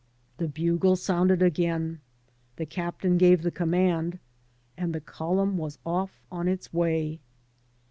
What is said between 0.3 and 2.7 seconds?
The bugle sounded again, the